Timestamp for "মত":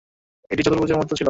0.97-1.09